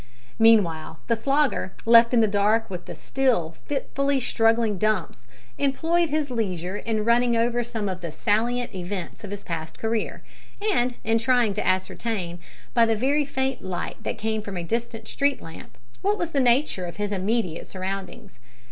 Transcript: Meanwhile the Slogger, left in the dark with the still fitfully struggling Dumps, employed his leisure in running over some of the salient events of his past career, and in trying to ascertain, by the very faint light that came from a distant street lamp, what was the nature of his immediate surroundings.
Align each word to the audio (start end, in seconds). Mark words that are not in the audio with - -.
Meanwhile 0.39 0.97
the 1.05 1.15
Slogger, 1.15 1.75
left 1.85 2.11
in 2.11 2.21
the 2.21 2.27
dark 2.27 2.71
with 2.71 2.85
the 2.87 2.95
still 2.95 3.53
fitfully 3.67 4.19
struggling 4.19 4.79
Dumps, 4.79 5.27
employed 5.59 6.09
his 6.09 6.31
leisure 6.31 6.75
in 6.77 7.05
running 7.05 7.37
over 7.37 7.63
some 7.63 7.87
of 7.87 8.01
the 8.01 8.09
salient 8.09 8.73
events 8.73 9.23
of 9.23 9.29
his 9.29 9.43
past 9.43 9.77
career, 9.77 10.23
and 10.59 10.97
in 11.03 11.19
trying 11.19 11.53
to 11.53 11.67
ascertain, 11.67 12.39
by 12.73 12.87
the 12.87 12.95
very 12.95 13.25
faint 13.25 13.61
light 13.63 13.97
that 14.01 14.17
came 14.17 14.41
from 14.41 14.57
a 14.57 14.63
distant 14.63 15.07
street 15.07 15.39
lamp, 15.39 15.77
what 16.01 16.17
was 16.17 16.31
the 16.31 16.39
nature 16.39 16.87
of 16.87 16.95
his 16.97 17.11
immediate 17.11 17.67
surroundings. 17.67 18.39